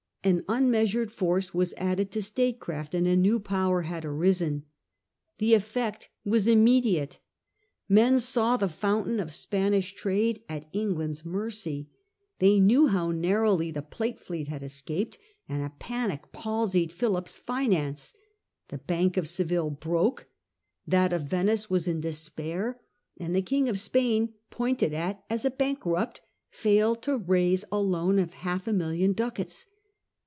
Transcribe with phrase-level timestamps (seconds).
[0.23, 4.65] An unmeasured force was added to statecraft, and a new power had arisen.
[5.39, 7.17] The effect was immediate.
[7.89, 11.89] Men saw the fountain of Spanish trade at England's mercy;
[12.37, 15.17] they knew how narrowly the Plate fleet had escaped,
[15.49, 18.13] and a panic palsied PhiUp's finance.
[18.67, 20.27] The Bank of Seville broke;
[20.85, 22.79] that of Venice was in despair;
[23.17, 26.21] and the Eang of Spain, pointed at as a bank rupt,
[26.51, 29.65] failed to raise a loan of half a million ducats.